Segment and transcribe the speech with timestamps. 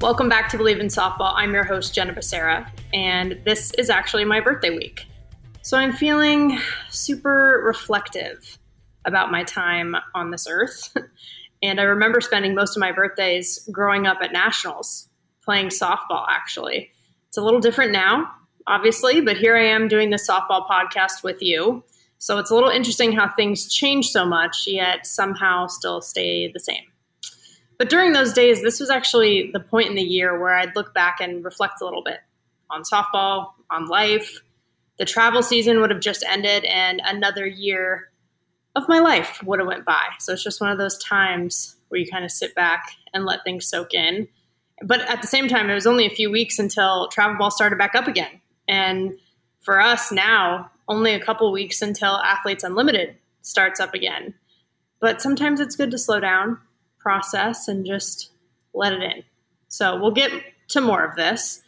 [0.00, 1.32] Welcome back to Bleav in Softball.
[1.34, 5.06] I'm your host, Jenna Becerra, and this is actually my birthday week.
[5.62, 6.56] So I'm feeling
[6.88, 8.58] super reflective
[9.04, 10.96] about my time on this earth.
[11.60, 15.08] And I remember spending most of my birthdays growing up at Nationals,
[15.42, 16.92] playing softball, actually.
[17.26, 18.30] It's a little different now,
[18.68, 21.82] obviously, but here I am doing this softball podcast with you.
[22.18, 26.60] So it's a little interesting how things change so much, yet somehow still stay the
[26.60, 26.84] same.
[27.78, 30.92] But during those days, this was actually the point in the year where I'd look
[30.92, 32.18] back and reflect a little bit
[32.70, 34.40] on softball, on life.
[34.98, 38.10] The travel season would have just ended, and another year
[38.74, 40.02] of my life would have went by.
[40.18, 43.44] So it's just one of those times where you kind of sit back and let
[43.44, 44.26] things soak in.
[44.82, 47.78] But at the same time, it was only a few weeks until travel ball started
[47.78, 48.40] back up again.
[48.66, 49.18] And
[49.60, 54.34] for us now, only a couple weeks until Athletes Unlimited starts up again.
[55.00, 56.58] But sometimes it's good to slow down
[56.98, 58.30] process and just
[58.74, 59.22] let it in.
[59.68, 60.30] So we'll get
[60.68, 61.62] to more of this.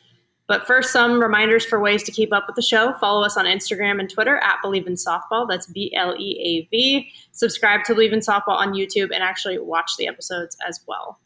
[0.47, 2.93] But first, some reminders for ways to keep up with the show.
[2.95, 5.47] Follow us on Instagram and Twitter at Bleav in Softball.
[5.49, 7.09] That's B L E A V.
[7.31, 11.21] Subscribe to Bleav in Softball on YouTube and actually watch the episodes as well.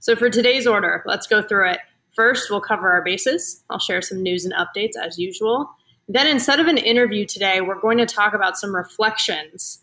[0.00, 1.78] So, for today's order, let's go through it.
[2.14, 3.64] First, we'll cover our bases.
[3.70, 5.70] I'll share some news and updates as usual.
[6.06, 9.82] Then, instead of an interview today, we're going to talk about some reflections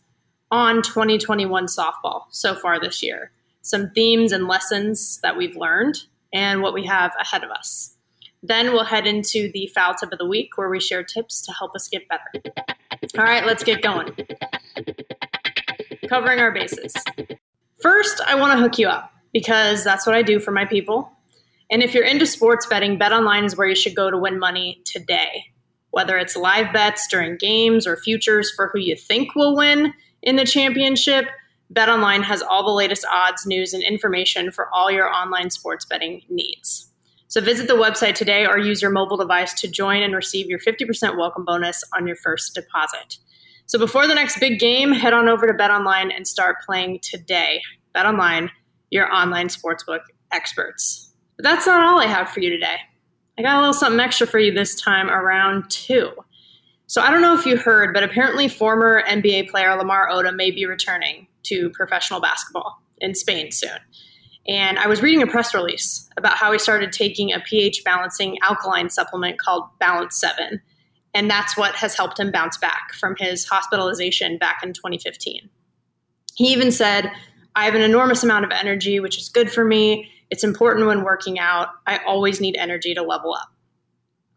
[0.51, 3.31] on 2021 softball so far this year
[3.65, 7.95] some themes and lessons that we've learned, and what we have ahead of us.
[8.43, 11.51] Then we'll head into the foul tip of the week where we share tips to
[11.51, 12.53] help us get better.
[13.17, 14.15] All right, let's get going.
[16.07, 16.93] Covering our bases.
[17.81, 21.11] First, I want to hook you up because that's what I do for my people.
[21.71, 24.83] And if you're into sports betting, BetOnline is where you should go to win money
[24.85, 25.45] today.
[25.89, 30.35] Whether it's live bets during games or futures for who you think will win in
[30.35, 31.25] the championship,
[31.73, 36.21] BetOnline has all the latest odds, news, and information for all your online sports betting
[36.29, 36.91] needs.
[37.27, 40.59] So visit the website today or use your mobile device to join and receive your
[40.59, 43.17] 50% welcome bonus on your first deposit.
[43.65, 47.61] So before the next big game, head on over to BetOnline and start playing today.
[47.95, 48.51] BetOnline,
[48.91, 50.01] your online sportsbook
[50.31, 51.11] experts.
[51.35, 52.77] But that's not all I have for you today.
[53.37, 56.11] I got a little something extra for you this time around too.
[56.87, 60.51] So I don't know if you heard, but apparently former NBA player Lamar Odom may
[60.51, 63.77] be returning to professional basketball in Spain soon.
[64.47, 68.37] And I was reading a press release about how he started taking a pH balancing
[68.43, 70.61] alkaline supplement called Balance 7.
[71.15, 75.49] And that's what has helped him bounce back from his hospitalization back in 2015.
[76.35, 77.11] He even said,
[77.55, 80.11] I have an enormous amount of energy, which is good for me.
[80.29, 81.69] It's important when working out.
[81.87, 83.47] I always need energy to level up.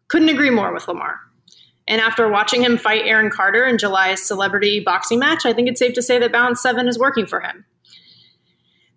[0.07, 1.19] Couldn't agree more with Lamar.
[1.89, 5.79] And after watching him fight Aaron Carter in July's celebrity boxing match, I think it's
[5.79, 7.65] safe to say that Balance 7 is working for him.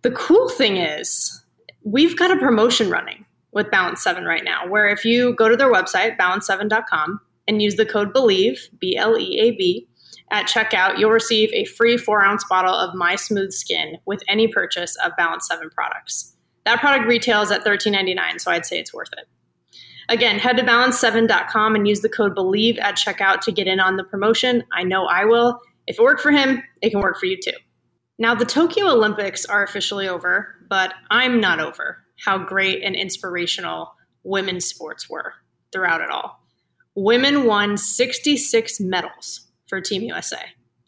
[0.03, 1.43] The cool thing is,
[1.85, 5.57] we've got a promotion running with Balance 7 right now, where if you go to
[5.57, 7.19] their website, balance7.com,
[7.49, 9.89] and use the code BLEAV, B L E A V,
[10.31, 14.49] at checkout, you'll receive a free four ounce bottle of My Smooth Skin with any
[14.49, 16.35] purchase of Balance 7 products.
[16.67, 19.27] That product retails at $13.99, so I'd say it's worth it.
[20.09, 23.97] Again, head to balance7.com and use the code BLEAV at checkout to get in on
[23.97, 24.65] the promotion.
[24.73, 25.61] I know I will.
[25.87, 27.53] If it worked for him, it can work for you too.
[28.19, 33.95] Now, the Tokyo Olympics are officially over, but I'm not over how great and inspirational
[34.23, 35.35] women's sports were
[35.73, 36.41] throughout it all.
[36.95, 40.39] Women won 66 medals for Team USA.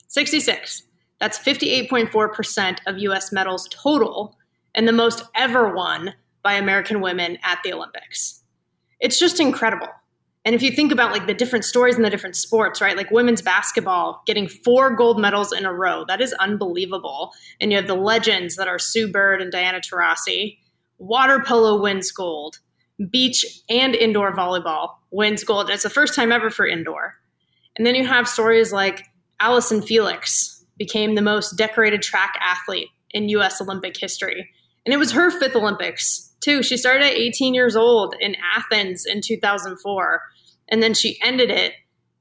[0.09, 0.83] 66.
[1.19, 4.37] That's 58.4% of US medals total
[4.75, 8.44] and the most ever won by American women at the Olympics.
[9.05, 9.89] It's just incredible.
[10.47, 12.97] And if you think about like the different stories in the different sports, right?
[12.97, 17.33] Like women's basketball getting four gold medals in a row, that is unbelievable.
[17.61, 20.57] And you have the legends that are Sue Bird and Diana Taurasi.
[20.97, 22.61] Water polo wins gold.
[23.11, 25.69] Beach and indoor volleyball wins gold.
[25.69, 27.15] It's the first time ever for indoor.
[27.77, 29.05] And then you have stories like
[29.39, 34.49] Allyson Felix became the most decorated track athlete in US Olympic history.
[34.87, 36.63] And it was her fifth Olympics, too.
[36.63, 40.23] She started at 18 years old in Athens in 2004.
[40.69, 41.73] And then she ended it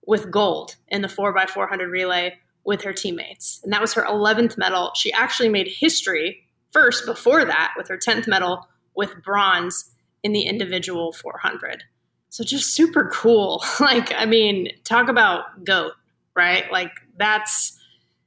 [0.06, 3.60] with gold in the 4x400 relay with her teammates.
[3.64, 4.92] And that was her 11th medal.
[4.96, 9.92] She actually made history first before that with her 10th medal with bronze
[10.24, 11.84] in the individual 400.
[12.30, 13.64] So just super cool.
[13.80, 15.94] like, I mean, talk about goat,
[16.36, 16.72] right?
[16.72, 17.80] Like that's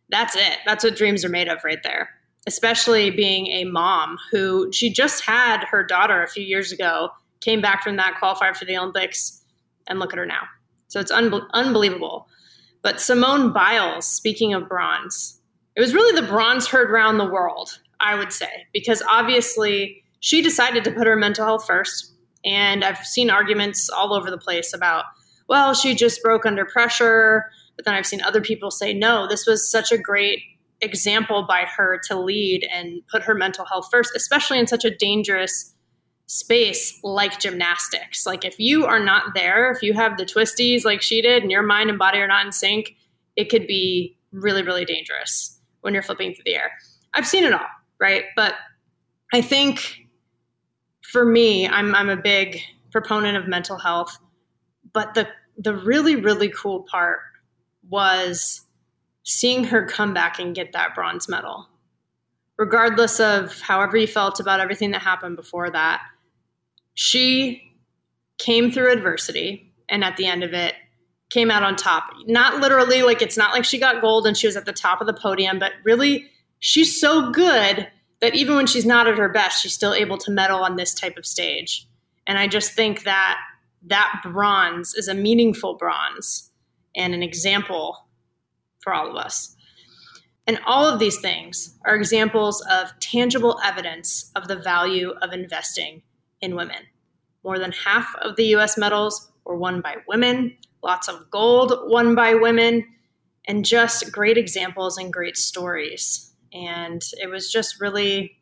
[0.09, 0.59] that's it.
[0.65, 2.11] That's what dreams are made of right there.
[2.47, 7.11] Especially being a mom who she just had her daughter a few years ago,
[7.41, 9.43] came back from that qualifier for the Olympics,
[9.89, 10.43] and look at her now.
[10.89, 12.29] So it's un- unbelievable.
[12.83, 15.41] But Simone Biles, speaking of bronze,
[15.75, 20.41] it was really the bronze heard round the world, I would say, because obviously she
[20.43, 22.13] decided to put her mental health first.
[22.45, 25.05] And I've seen arguments all over the place about,
[25.49, 27.45] well, she just broke under pressure.
[27.75, 30.41] But then I've seen other people say, no, this was such a great
[30.81, 34.95] example by her to lead and put her mental health first, especially in such a
[34.95, 35.75] dangerous
[36.27, 38.27] space like gymnastics.
[38.27, 41.51] Like if you are not there, if you have the twisties like she did and
[41.51, 42.97] your mind and body are not in sync,
[43.37, 46.73] it could be really, really dangerous when you're flipping through the air.
[47.15, 47.67] I've seen it all,
[48.01, 48.25] right?
[48.35, 48.55] But
[49.33, 50.01] I think
[51.03, 54.19] for me, I'm I'm a big proponent of mental health,
[54.93, 57.21] but the the really, really cool part
[57.89, 58.66] was
[59.27, 61.67] seeing her come back and get that bronze medal.
[62.57, 66.01] Regardless of however you felt about everything that happened before that,
[66.95, 67.61] she
[68.39, 70.75] came through adversity and at the end of it
[71.31, 72.05] came out on top.
[72.27, 75.01] Not literally, like it's not like she got gold and she was at the top
[75.01, 76.31] of the podium, but really,
[76.61, 77.89] she's so good
[78.21, 80.95] that even when she's not at her best, she's still able to medal on this
[80.95, 81.87] type of stage.
[82.29, 83.39] And I just think that
[83.89, 86.51] that bronze is a meaningful bronze
[86.95, 88.06] and an example
[88.87, 89.57] for all of us.
[90.47, 96.03] And all of these things are examples of tangible evidence of the value of investing
[96.41, 96.77] in women.
[97.43, 102.15] More than half of the US medals were won by women, lots of gold won
[102.15, 102.87] by women,
[103.49, 106.33] and just great examples and great stories.
[106.53, 108.37] And it was just really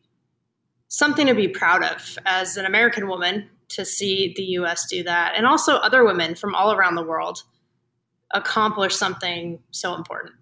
[0.89, 5.33] something to be proud of as an American woman to see the US do that,
[5.39, 7.45] and also other women from all around the world
[8.33, 10.35] accomplish something so important.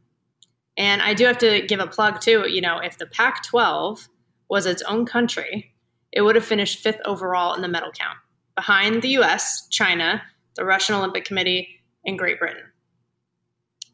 [0.76, 2.48] And I do have to give a plug too.
[2.48, 4.08] You know, if the Pac 12
[4.48, 5.74] was its own country,
[6.12, 8.18] it would have finished fifth overall in the medal count,
[8.54, 10.22] behind the US, China,
[10.56, 11.68] the Russian Olympic Committee,
[12.04, 12.62] and Great Britain.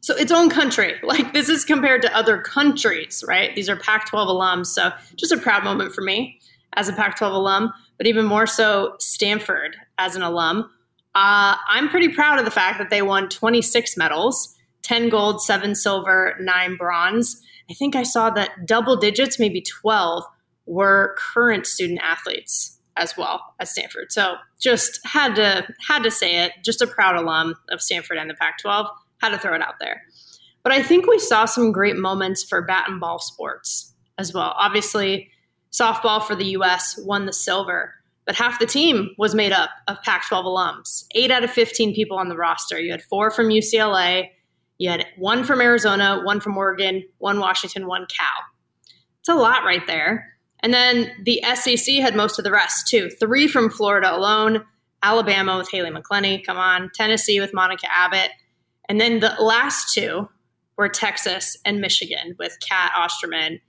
[0.01, 0.95] So its own country.
[1.03, 3.55] Like this is compared to other countries, right?
[3.55, 4.67] These are Pac 12 alums.
[4.67, 6.39] So just a proud moment for me
[6.73, 10.69] as a Pac 12 alum, but even more so, Stanford as an alum.
[11.15, 15.75] Uh, I'm pretty proud of the fact that they won 26 medals 10 gold, 7
[15.75, 17.41] silver, 9 bronze.
[17.69, 20.23] I think I saw that double digits, maybe 12,
[20.65, 24.11] were current student athletes as well at Stanford.
[24.11, 26.53] So just had to had to say it.
[26.63, 28.87] Just a proud alum of Stanford and the Pac-12.
[29.19, 30.01] Had to throw it out there.
[30.63, 34.53] But I think we saw some great moments for bat and ball sports as well.
[34.57, 35.29] Obviously,
[35.71, 36.99] softball for the U.S.
[37.03, 37.95] won the silver,
[38.29, 41.05] but half the team was made up of Pac-12 alums.
[41.15, 42.79] Eight out of 15 people on the roster.
[42.79, 44.29] You had four from UCLA.
[44.77, 48.27] You had one from Arizona, one from Oregon, one Washington, one Cal.
[49.19, 50.27] It's a lot right there.
[50.59, 53.09] And then the SEC had most of the rest too.
[53.19, 54.63] Three from Florida alone,
[55.01, 58.29] Alabama with Haylie McCleney, come on, Tennessee with Monica Abbott.
[58.87, 60.29] And then the last two
[60.77, 63.59] were Texas and Michigan with Cat Osterman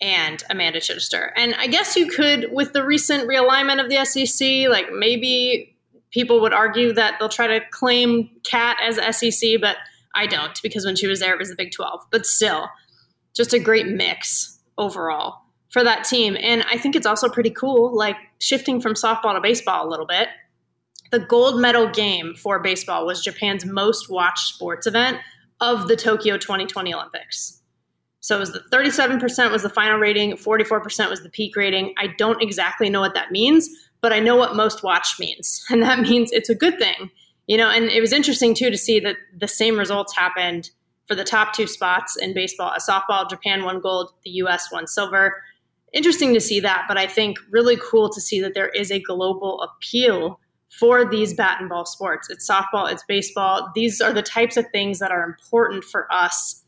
[0.00, 1.30] and Amanda Chidester.
[1.36, 5.76] And I guess you could, with the recent realignment of the SEC, like maybe
[6.10, 9.76] people would argue that they'll try to claim Cat as SEC, but
[10.14, 12.00] I don't because when she was there, it was the Big 12.
[12.10, 12.68] But still,
[13.34, 16.36] just a great mix overall for that team.
[16.40, 20.06] And I think it's also pretty cool, like shifting from softball to baseball a little
[20.06, 20.28] bit.
[21.12, 25.18] The gold medal game for baseball was Japan's most watched sports event
[25.60, 27.59] of the Tokyo 2020 Olympics.
[28.20, 31.94] So it was the 37% was the final rating, 44% was the peak rating.
[31.98, 33.68] I don't exactly know what that means,
[34.02, 35.64] but I know what most watched means.
[35.70, 37.10] And that means it's a good thing.
[37.46, 40.70] You know, and it was interesting too to see that the same results happened
[41.08, 42.72] for the top two spots in baseball.
[42.76, 45.42] A softball, Japan won gold, the US won silver.
[45.92, 49.00] Interesting to see that, but I think really cool to see that there is a
[49.00, 50.38] global appeal
[50.78, 52.30] for these bat and ball sports.
[52.30, 53.72] It's softball, it's baseball.
[53.74, 56.62] These are the types of things that are important for us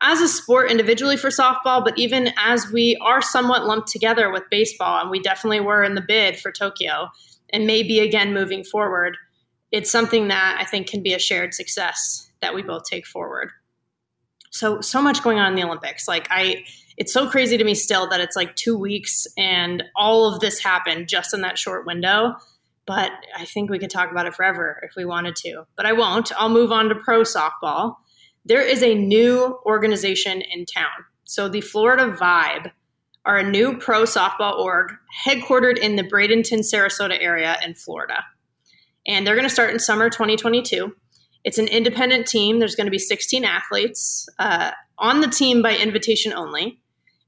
[0.00, 4.42] as a sport individually for softball, but even as we are somewhat lumped together with
[4.50, 7.08] baseball, and we definitely were in the bid for Tokyo,
[7.50, 9.16] and maybe again moving forward,
[9.72, 13.50] it's something that I think can be a shared success that we both take forward
[14.54, 16.06] so so much going on in the Olympics.
[16.06, 16.64] Like I
[16.96, 20.60] it's so crazy to me still that it's like 2 weeks and all of this
[20.62, 22.36] happened just in that short window.
[22.86, 25.66] But I think we could talk about it forever if we wanted to.
[25.76, 26.30] But I won't.
[26.38, 27.96] I'll move on to pro softball.
[28.44, 31.04] There is a new organization in town.
[31.24, 32.70] So the Florida Vibe
[33.24, 34.92] are a new pro softball org
[35.26, 38.22] headquartered in the Bradenton, Sarasota area in Florida.
[39.06, 40.94] And they're going to start in summer 2022.
[41.44, 42.58] It's an independent team.
[42.58, 46.80] There's going to be 16 athletes uh, on the team by invitation only.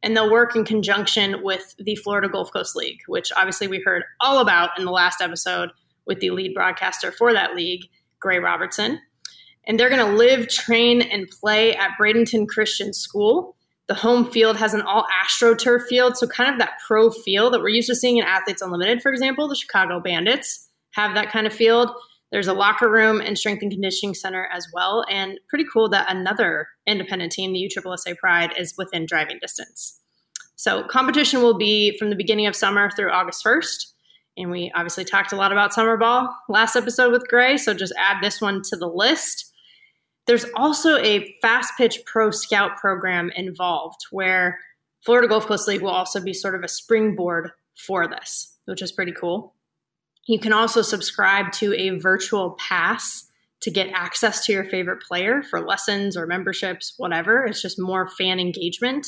[0.02, 4.04] And they'll work in conjunction with the Florida Gulf Coast League, which obviously we heard
[4.20, 5.70] all about in the last episode
[6.06, 7.84] with the lead broadcaster for that league,
[8.20, 9.00] Gray Robertson.
[9.66, 13.56] And they're going to live, train, and play at Bradenton Christian School.
[13.88, 17.60] The home field has an all AstroTurf field, so kind of that pro feel that
[17.60, 19.48] we're used to seeing in Athletes Unlimited, for example.
[19.48, 21.90] The Chicago Bandits have that kind of field.
[22.32, 25.04] There's a locker room and strength and conditioning center as well.
[25.08, 30.00] And pretty cool that another independent team, the USSSA Pride, is within driving distance.
[30.56, 33.92] So competition will be from the beginning of summer through August 1st.
[34.38, 37.56] And we obviously talked a lot about summer ball last episode with Gray.
[37.56, 39.52] So just add this one to the list.
[40.26, 44.58] There's also a fast pitch pro scout program involved where
[45.04, 47.50] Florida Gulf Coast League will also be sort of a springboard
[47.86, 49.54] for this, which is pretty cool.
[50.26, 53.26] You can also subscribe to a virtual pass
[53.60, 57.44] to get access to your favorite player for lessons or memberships, whatever.
[57.44, 59.06] It's just more fan engagement.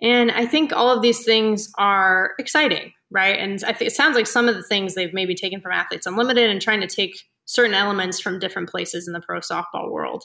[0.00, 3.38] And I think all of these things are exciting, right?
[3.38, 6.06] And I think it sounds like some of the things they've maybe taken from Athletes
[6.06, 7.14] Unlimited and trying to take
[7.52, 10.24] certain elements from different places in the pro softball world.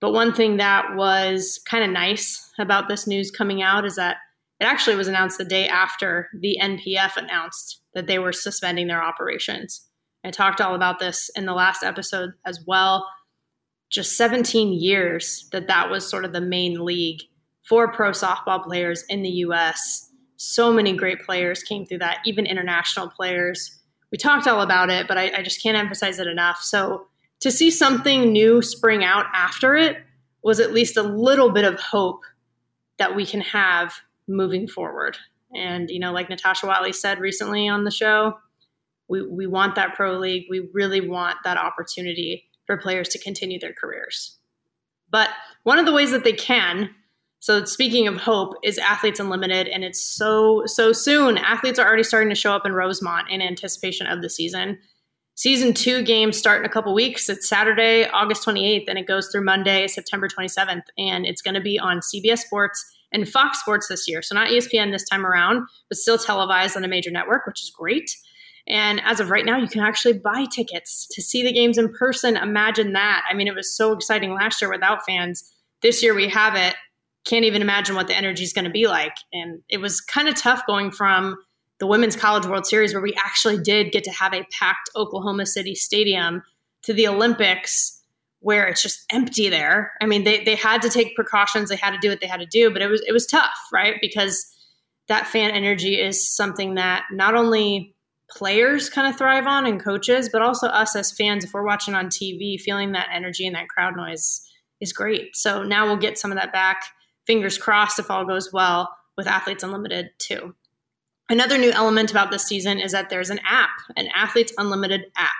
[0.00, 4.18] But one thing that was kind of nice about this news coming out is that
[4.60, 9.02] it actually was announced the day after the NPF announced that they were suspending their
[9.02, 9.86] operations.
[10.24, 13.06] I talked all about this in the last episode as well.
[13.90, 17.22] Just 17 years that that was sort of the main league
[17.68, 20.10] for pro softball players in the US.
[20.36, 23.75] So many great players came through that, even international players.
[24.12, 26.58] We talked all about it, but I, I just can't emphasize it enough.
[26.62, 27.06] So
[27.40, 29.98] to see something new spring out after it
[30.42, 32.22] was at least a little bit of hope
[32.98, 33.94] that we can have
[34.28, 35.16] moving forward.
[35.54, 38.34] And, you know, like Natasha Watley said recently on the show,
[39.08, 40.46] we, we want that pro league.
[40.50, 44.38] We really want that opportunity for players to continue their careers.
[45.10, 45.30] But
[45.62, 46.90] one of the ways that they can,
[47.46, 49.68] so speaking of hope, is Athletes Unlimited.
[49.68, 51.38] And it's so, so soon.
[51.38, 54.80] Athletes are already starting to show up in Rosemont in anticipation of the season.
[55.36, 57.28] Season two games start in a couple weeks.
[57.28, 60.82] It's Saturday, August 28th, and it goes through Monday, September 27th.
[60.98, 64.22] And it's going to be on CBS Sports and Fox Sports this year.
[64.22, 67.70] So not ESPN this time around, but still televised on a major network, which is
[67.70, 68.10] great.
[68.66, 71.92] And as of right now, you can actually buy tickets to see the games in
[71.92, 72.36] person.
[72.36, 73.24] Imagine that.
[73.30, 75.48] I mean, it was so exciting last year without fans.
[75.80, 76.74] This year we have it.
[77.26, 79.16] Can't even imagine what the energy is going to be like.
[79.32, 81.36] And it was kind of tough going from
[81.78, 85.44] the Women's College World Series, where we actually did get to have a packed Oklahoma
[85.44, 86.42] City stadium,
[86.86, 88.00] to the Olympics
[88.40, 89.92] where it's just empty there.
[90.00, 91.68] I mean, they, they had to take precautions.
[91.68, 93.58] They had to do what they had to do, but it was, it was tough,
[93.72, 93.96] right?
[94.00, 94.46] Because
[95.08, 97.94] that fan energy is something that not only
[98.30, 101.94] players kind of thrive on and coaches, but also us as fans, if we're watching
[101.94, 104.42] on TV, feeling that energy and that crowd noise
[104.80, 105.34] is great.
[105.34, 106.84] So now we'll get some of that back.
[107.26, 110.54] Fingers crossed if all goes well with Athletes Unlimited too.
[111.28, 115.32] Another new element about this season is that there's an app, an Athletes Unlimited app.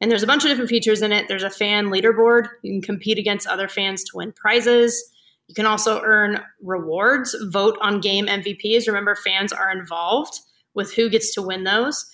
[0.00, 1.26] And there's a bunch of different features in it.
[1.28, 2.48] There's a fan leaderboard.
[2.62, 5.10] You can compete against other fans to win prizes.
[5.48, 8.86] You can also earn rewards, vote on game MVPs.
[8.86, 10.40] Remember, fans are involved
[10.74, 12.06] with who gets to win those.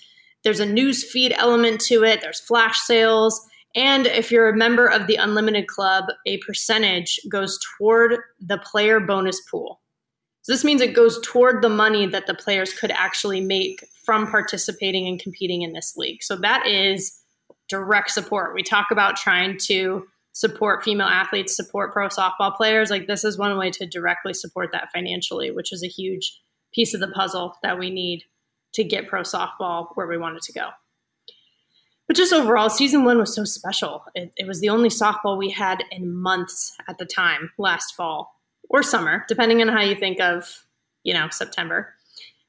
[0.45, 3.40] There's a news feed element to it, there's flash sales.
[3.75, 9.00] And if you're a member of the Unlimited Club, a percentage goes toward the player
[9.00, 9.81] bonus pool.
[10.43, 14.31] So this means it goes toward the money that the players could actually make from
[14.31, 16.23] participating and competing in this league.
[16.23, 17.19] So that is
[17.69, 18.54] direct support.
[18.54, 23.38] We talk about trying to support female athletes, support pro softball players, like this is
[23.38, 26.38] one way to directly support that financially, which is a huge
[26.75, 28.25] piece of the puzzle that we need
[28.75, 30.69] to get pro softball where we want it to go.
[32.07, 34.05] But just overall, season one was so special.
[34.15, 38.35] It, it was the only softball we had in months at the time last fall
[38.69, 40.67] or summer, depending on how you think of,
[41.03, 41.95] you know, September.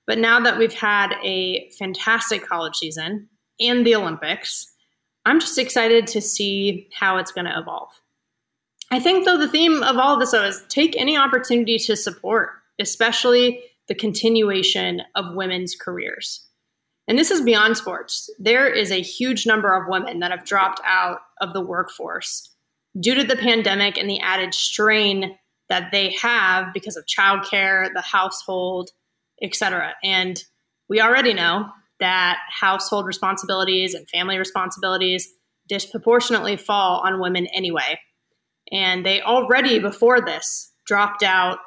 [0.07, 4.71] But now that we've had a fantastic college season and the Olympics,
[5.25, 7.89] I'm just excited to see how it's going to evolve.
[8.91, 11.95] I think, though, the theme of all of this though, is take any opportunity to
[11.95, 16.44] support, especially the continuation of women's careers.
[17.07, 18.29] And this is beyond sports.
[18.39, 22.51] There is a huge number of women that have dropped out of the workforce
[22.99, 25.37] due to the pandemic and the added strain
[25.69, 28.91] that they have because of childcare, the household,
[29.41, 29.93] etc.
[30.03, 30.43] And
[30.89, 31.65] we already know
[31.99, 35.27] that household responsibilities and family responsibilities
[35.67, 37.99] disproportionately fall on women anyway.
[38.71, 41.59] And they already, before this, dropped out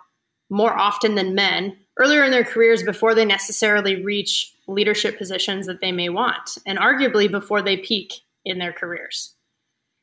[0.51, 5.81] more often than men earlier in their careers before they necessarily reach leadership positions that
[5.81, 9.35] they may want, and arguably before they peak in their careers.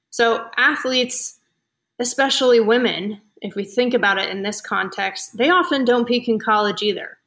[0.09, 1.39] So, athletes,
[1.99, 6.39] especially women, if we think about it in this context, they often don't peak in
[6.39, 7.17] college either.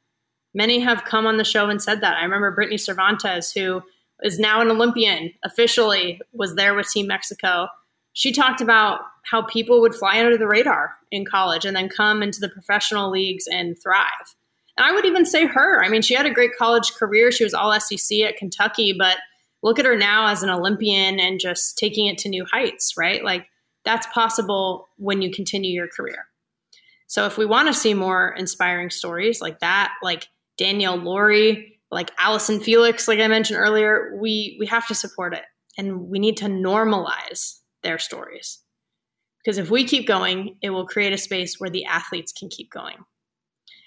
[0.53, 2.17] Many have come on the show and said that.
[2.17, 3.83] I remember Brittany Cervantes, who
[4.23, 7.67] is now an Olympian, officially was there with Team Mexico.
[8.13, 12.23] She talked about how people would fly under the radar in college and then come
[12.23, 14.35] into the professional leagues and thrive.
[14.79, 15.83] And I would even say her.
[15.83, 17.33] I mean, she had a great college career.
[17.33, 19.17] She was all SEC at Kentucky, but
[19.61, 23.21] look at her now as an Olympian and just taking it to new heights, right?
[23.21, 23.47] Like
[23.83, 26.27] that's possible when you continue your career.
[27.07, 32.11] So if we want to see more inspiring stories like that, like Danielle Lawrie, like
[32.17, 35.43] Allyson Felix, like I mentioned earlier, we we have to support it
[35.77, 38.59] and we need to normalize their stories.
[39.43, 42.71] Because if we keep going, it will create a space where the athletes can keep
[42.71, 42.95] going.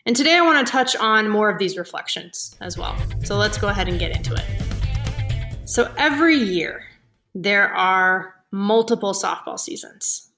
[0.04, 2.96] And today I want to touch on more of these reflections as well.
[3.22, 5.68] So let's go ahead and get into it.
[5.68, 6.82] So every year,
[7.34, 10.28] there are multiple softball seasons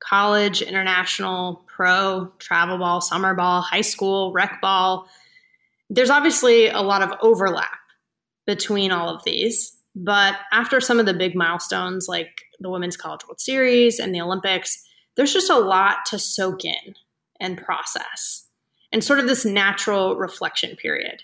[0.00, 5.06] college, international, pro, travel ball, summer ball, high school, rec ball,
[5.90, 7.78] there's obviously a lot of overlap
[8.46, 9.76] between all of these.
[9.94, 14.20] But after some of the big milestones like the Women's College World Series and the
[14.20, 14.82] Olympics,
[15.16, 16.94] there's just a lot to soak in
[17.40, 18.46] and process
[18.92, 21.22] and sort of this natural reflection period.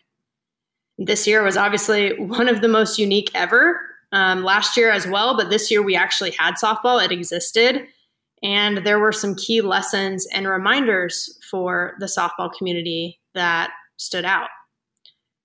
[0.98, 3.80] This year was obviously one of the most unique ever.
[4.12, 7.86] Um, last year as well, but this year we actually had softball, it existed.
[8.42, 14.48] And there were some key lessons and reminders for the softball community that stood out.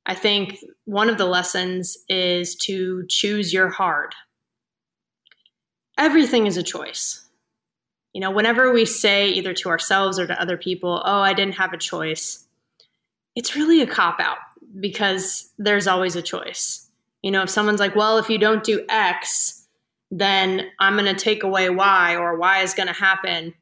[0.06, 4.14] I think one of the lessons is to choose your hard.
[5.98, 7.28] Everything is a choice.
[8.14, 11.56] You know, whenever we say either to ourselves or to other people, oh, I didn't
[11.56, 12.46] have a choice,
[13.36, 14.38] it's really a cop out
[14.80, 16.90] because there's always a choice.
[17.22, 19.66] You know, if someone's like, well, if you don't do X,
[20.10, 23.54] then I'm going to take away Y or Y is going to happen.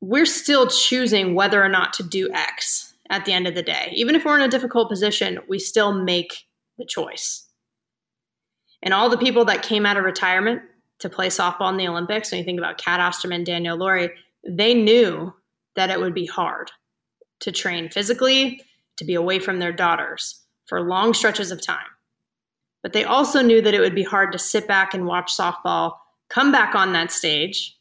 [0.00, 3.92] We're still choosing whether or not to do X at the end of the day.
[3.94, 6.46] Even if we're in a difficult position, we still make
[6.78, 7.46] the choice.
[8.82, 10.62] And all the people that came out of retirement
[11.00, 14.10] to play softball in the Olympics, when you think about Cat Osterman, Danielle Lawrie,
[14.46, 15.32] they knew
[15.76, 16.70] that it would be hard
[17.40, 18.62] to train physically,
[18.96, 21.86] to be away from their daughters for long stretches of time.
[22.82, 25.94] But they also knew that it would be hard to sit back and watch softball,
[26.28, 27.76] come back on that stage,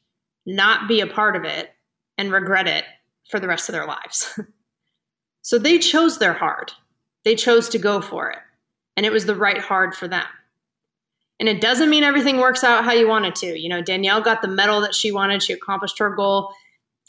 [0.46, 1.72] not be a part of it,
[2.18, 2.86] and regret it
[3.30, 4.40] for the rest of their lives.
[5.42, 6.72] So they chose their hard.
[7.24, 8.38] They chose to go for it.
[8.96, 10.26] And it was the right hard for them.
[11.40, 13.58] And it doesn't mean everything works out how you want it to.
[13.58, 16.54] You know, Danielle got the medal that she wanted, she accomplished her goal.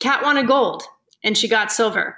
[0.00, 0.84] Cat wanted gold
[1.24, 2.16] and she got silver.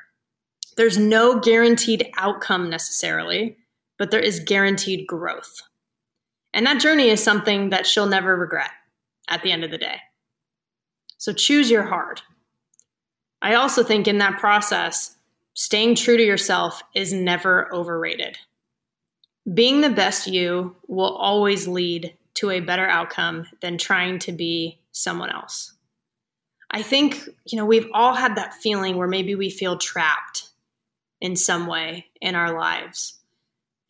[0.77, 3.57] There's no guaranteed outcome necessarily,
[3.98, 5.62] but there is guaranteed growth.
[6.55, 8.70] And that journey is something that she'll never regret
[9.29, 9.96] at the end of the day.
[11.18, 12.20] So choose your hard.
[13.40, 15.16] I also think in that process,
[15.55, 18.38] staying true to yourself is never overrated.
[19.52, 24.81] Being the best you will always lead to a better outcome than trying to be
[24.92, 25.72] someone else.
[26.70, 30.48] I think, you know, we've all had that feeling where maybe we feel trapped
[31.20, 33.14] in some way in our lives.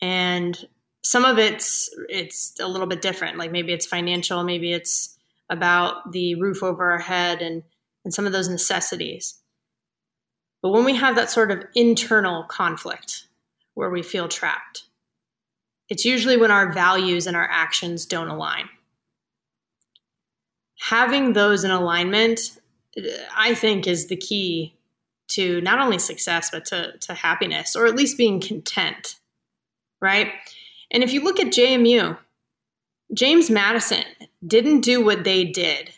[0.01, 0.59] And
[1.03, 3.39] some of it's it's a little bit different.
[3.39, 5.17] Like maybe it's financial, maybe it's
[5.49, 7.63] about the roof over our head and
[8.05, 9.35] and some of those necessities.
[10.61, 13.27] But when we have that sort of internal conflict
[13.75, 14.85] where we feel trapped,
[15.93, 18.69] it's usually when our values and our actions don't align.
[20.81, 22.41] having those in alignment,
[23.37, 24.75] I think, is the key
[25.29, 29.17] to not only success, but to, to happiness, or at least being content,
[30.01, 30.33] right?
[30.91, 32.19] And if you look at JMU,
[33.15, 34.05] James Madison
[34.47, 35.91] didn't do what they did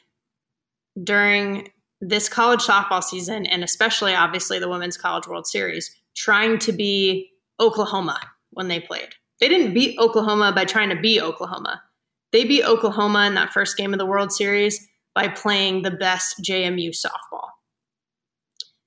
[1.03, 6.73] during this college softball season, and especially obviously the Women's College World Series, trying to
[6.73, 9.15] be Oklahoma when they played.
[9.45, 11.83] They didn't beat Oklahoma by trying to be Oklahoma.
[12.33, 16.41] They beat Oklahoma in that first game of the World Series by playing the best
[16.43, 17.51] JMU softball.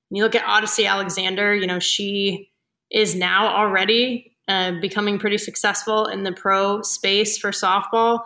[0.09, 2.49] And you look at Odicci Alexander, you know, she
[2.89, 8.21] is now already uh, becoming pretty successful in the pro space for softball.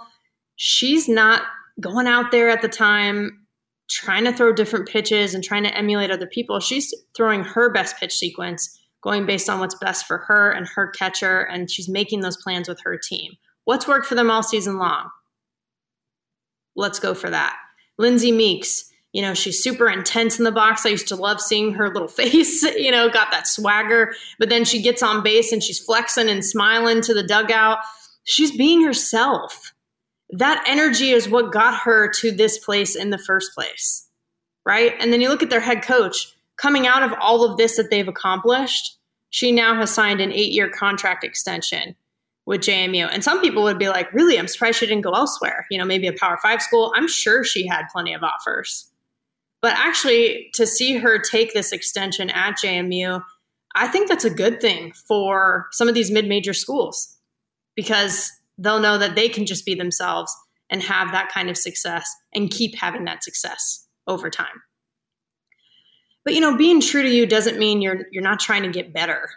[0.56, 1.42] She's not
[1.82, 3.46] going out there at the time
[3.90, 6.62] trying to throw different pitches and trying to emulate other people.
[6.62, 10.88] She's throwing her best pitch sequence, going based on what's best for her and her
[10.88, 13.34] catcher, and she's making those plans with her team.
[13.66, 15.10] What's worked for them all season long?
[16.76, 17.58] Let's go for that.
[17.98, 20.86] Lynsey Meeks, you know, she's super intense in the box.
[20.86, 24.14] I used to love seeing her little face, you know, got that swagger.
[24.40, 27.80] But then she gets on base and she's flexing and smiling to the dugout.
[28.24, 29.74] She's being herself.
[30.30, 34.08] That energy is what got her to this place in the first place.
[34.66, 34.94] Right.
[35.00, 37.90] And then you look at their head coach coming out of all of this that
[37.90, 38.98] they've accomplished.
[39.32, 41.96] She now has signed an eight year contract extension
[42.46, 43.10] with JMU.
[43.12, 44.38] And some people would be like, really?
[44.38, 45.66] I'm surprised she didn't go elsewhere.
[45.72, 46.94] You know, maybe a Power Five school.
[46.96, 48.90] I'm sure she had plenty of offers.
[49.62, 53.24] But actually, to see her take this extension at JMU,
[53.76, 57.16] I think that's a good thing for some of these mid major schools
[57.76, 60.36] because they'll know that they can just be themselves
[60.70, 64.62] and have that kind of success and keep having that success over time.
[66.24, 68.94] But you know, being true to you doesn't mean you're you're not trying to get
[68.94, 69.30] better.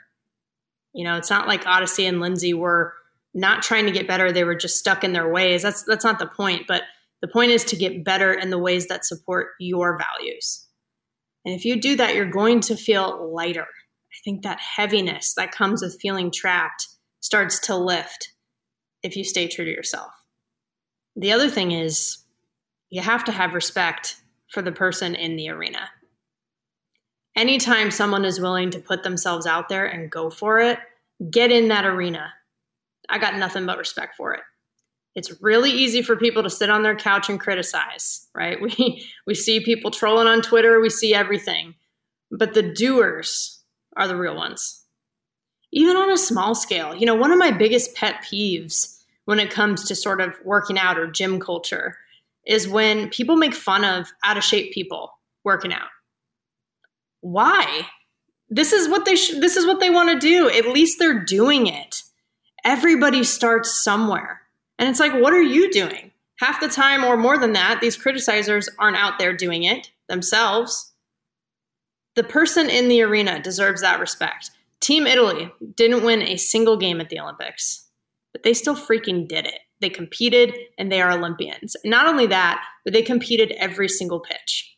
[0.92, 2.94] You know, it's not like Odicci and Lynsey were
[3.33, 5.62] not trying to get better; they were just stuck in their ways.
[5.62, 6.66] That's that's not the point.
[6.66, 6.83] But
[7.23, 10.66] the point is to get better in the ways that support your values.
[11.44, 13.62] And if you do that, you're going to feel lighter.
[13.66, 16.87] I think that heaviness that comes with feeling trapped
[17.20, 18.33] starts to lift
[19.03, 20.12] if you stay true to yourself.
[21.16, 22.18] The other thing is
[22.90, 24.16] you have to have respect
[24.51, 25.90] for the person in the arena.
[27.37, 30.79] Anytime someone is willing to put themselves out there and go for it,
[31.31, 32.33] get in that arena.
[33.09, 34.40] I got nothing but respect for it
[35.14, 38.59] it's really easy for people to sit on their couch and criticize, right?
[38.62, 41.75] We we see people trolling on Twitter, we see everything.
[42.31, 43.62] But the doers
[43.97, 44.83] are the real ones.
[45.73, 46.94] Even on a small scale.
[46.94, 50.79] You know, one of my biggest pet peeves when it comes to sort of working
[50.79, 51.97] out or gym culture
[52.47, 55.12] is when people make fun of out of shape people
[55.44, 55.88] working out.
[57.25, 57.87] Why?
[58.51, 60.51] This is what they sh- this is what they want to do.
[60.51, 62.03] At least they're doing it.
[62.67, 64.43] Everybody starts somewhere
[64.79, 66.11] and it's like, what are you doing?
[66.41, 70.93] Half the time or more than that, these criticizers aren't out there doing it themselves.
[72.15, 74.51] The person in the arena deserves that respect.
[74.81, 77.89] Team Italy didn't win a single game at the Olympics,
[78.33, 79.61] but they still freaking did it.
[79.81, 81.75] They competed and they are Olympians.
[81.87, 84.74] not only that, but they competed every single pitch.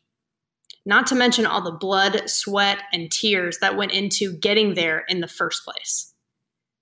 [0.87, 5.19] Not to mention all the blood, sweat, and tears that went into getting there in
[5.19, 6.13] the first place.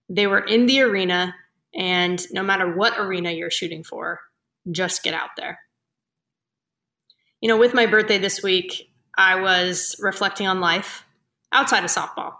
[0.07, 1.33] They were in the arena
[1.73, 4.19] and no matter what arena you're shooting for,
[4.69, 5.57] just get out there.
[7.41, 11.03] You know, with my birthday this week, I was reflecting on life
[11.51, 12.35] outside of softball.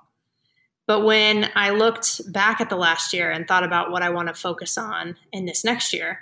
[0.86, 4.28] But when I looked back at the last year and thought about what I want
[4.28, 6.20] to focus on in this next year,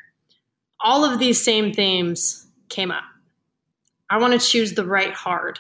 [0.80, 3.04] all of these same themes came up.
[4.14, 5.58] I want to choose the right hard.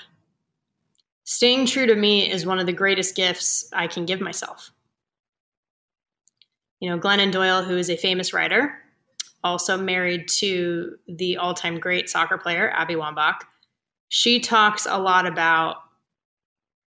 [1.23, 4.69] Staying true to me is one of the greatest gifts I can give myself.
[6.79, 8.75] You know, Glennon Doyle, who is a famous writer,
[9.43, 13.37] also married to the all time great soccer player, Abby Wambach.
[14.09, 15.77] She talks a lot about,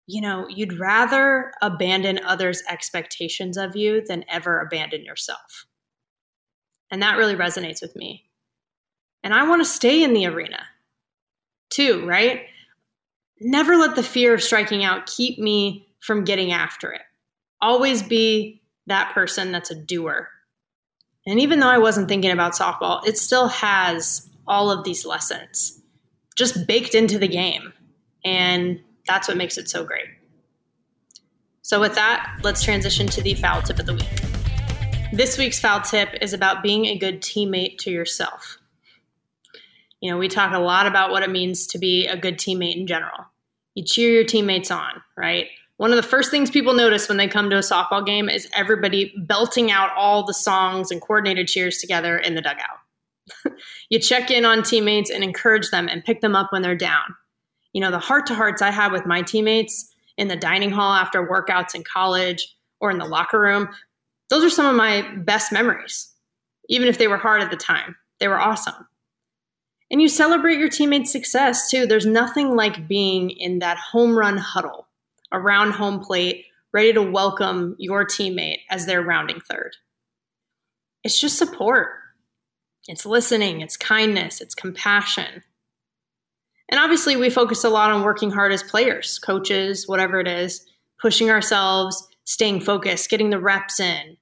[0.07, 5.65] you know, you'd rather abandon others' expectations of you than ever abandon yourself.
[6.89, 8.29] And that really resonates with me.
[9.23, 10.63] And I want to stay in the arena
[11.69, 12.41] too, right?
[13.39, 17.01] Never let the fear of striking out keep me from getting after it.
[17.61, 20.29] Always be that person that's a doer.
[21.25, 25.79] And even though I wasn't thinking about softball, it still has all of these lessons
[26.35, 27.73] just baked into the game.
[28.25, 30.07] And that's what makes it so great.
[31.61, 34.21] So, with that, let's transition to the foul tip of the week.
[35.11, 38.58] This week's foul tip is about being a good teammate to yourself.
[40.01, 42.77] You know, we talk a lot about what it means to be a good teammate
[42.77, 43.25] in general.
[43.75, 45.47] You cheer your teammates on, right?
[45.79, 48.49] one of the first things people notice when they come to a softball game is
[48.53, 53.53] everybody belting out all the songs and coordinated cheers together in the dugout.
[53.89, 57.15] you check in on teammates and encourage them and pick them up when they're down.
[57.71, 60.93] You know, the heart to hearts I had with my teammates in the dining hall
[60.93, 63.69] after workouts in college or in the locker room,
[64.29, 66.11] those are some of my best memories.
[66.67, 68.85] Even if they were hard at the time, they were awesome.
[69.91, 71.85] And you celebrate your teammates' success too.
[71.85, 74.87] There's nothing like being in that home run huddle
[75.31, 79.75] around home plate, ready to welcome your teammate as they're rounding third.
[81.03, 81.89] It's just support.
[82.87, 85.43] It's listening, it's kindness, it's compassion.
[86.69, 90.65] And obviously, we focus a lot on working hard as players, coaches, whatever it is,
[91.01, 94.17] pushing ourselves, staying focused, getting the reps in.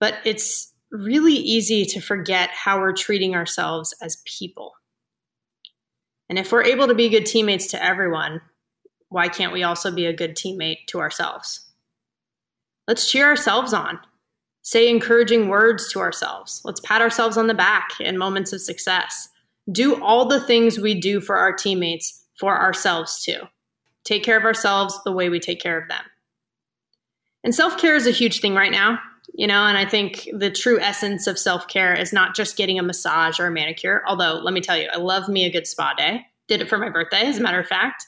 [0.00, 4.72] But it's really easy to forget how we're treating ourselves as people.
[6.34, 8.40] And if we're able to be good teammates to everyone,
[9.08, 11.60] why can't we also be a good teammate to ourselves?
[12.88, 14.00] Let's cheer ourselves on.
[14.62, 16.60] Say encouraging words to ourselves.
[16.64, 19.28] Let's pat ourselves on the back in moments of success.
[19.70, 23.42] Do all the things we do for our teammates for ourselves too.
[24.02, 26.02] Take care of ourselves the way we take care of them.
[27.44, 28.98] And self care is a huge thing right now,
[29.32, 32.78] you know, and I think the true essence of self care is not just getting
[32.78, 34.02] a massage or a manicure.
[34.06, 36.26] Although, let me tell you, I love me a good spa day.
[36.46, 38.04] Did it for my birthday, as a matter of fact.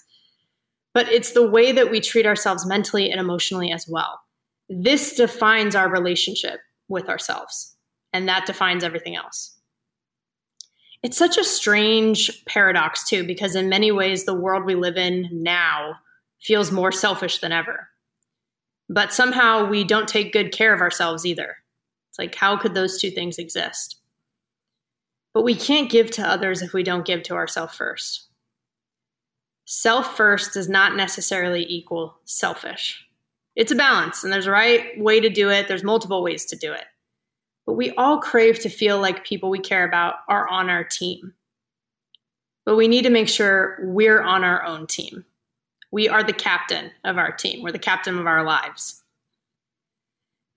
[0.92, 4.20] But it's the way that we treat ourselves mentally and emotionally as well.
[4.68, 7.76] This defines our relationship with ourselves,
[8.12, 9.56] and that defines everything else.
[11.02, 15.28] It's such a strange paradox, too, because in many ways, the world we live in
[15.30, 15.94] now
[16.40, 17.88] feels more selfish than ever.
[18.88, 21.56] But somehow we don't take good care of ourselves either.
[22.10, 23.96] It's like, how could those two things exist?
[25.34, 28.28] But we can't give to others if we don't give to ourselves first.
[29.64, 33.04] Self first does not necessarily equal selfish.
[33.56, 36.56] It's a balance, and there's a right way to do it, there's multiple ways to
[36.56, 36.84] do it
[37.66, 41.34] but we all crave to feel like people we care about are on our team.
[42.64, 45.24] But we need to make sure we're on our own team.
[45.96, 49.02] We are the captain of our team, we're the captain of our lives.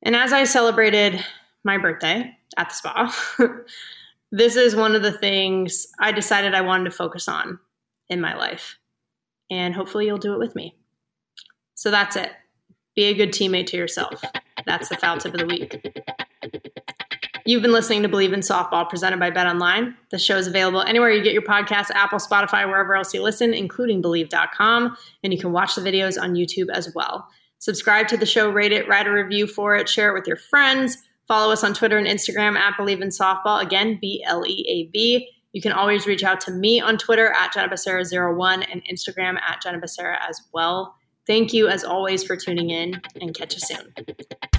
[0.03, 1.23] And as I celebrated
[1.63, 3.15] my birthday at the spa,
[4.33, 7.57] this is one of the things I decided I wanted to focus on
[8.09, 8.79] in my life.
[9.49, 10.75] And hopefully, you'll do it with me.
[11.73, 12.33] So that's it.
[12.97, 14.21] Be a good teammate to yourself.
[14.65, 15.98] That's the foul tip of the week.
[17.49, 19.97] You've been listening to Bleav in Softball presented by Bet Online.
[20.11, 23.55] The show is available anywhere you get your podcasts, Apple, Spotify, wherever else you listen,
[23.55, 24.95] including Bleav.com.
[25.23, 27.27] And you can watch the videos on YouTube as well.
[27.57, 30.35] Subscribe to the show, rate it, write a review for it, share it with your
[30.35, 30.95] friends.
[31.27, 33.63] Follow us on Twitter and Instagram at Believe in Softball.
[33.63, 35.27] Again, B L E A B.
[35.51, 39.59] You can always reach out to me on Twitter at Jenna Becerra01 and Instagram at
[39.63, 40.93] Jenna Becerra as well.
[41.25, 44.58] Thank you, as always, for tuning in and catch you soon.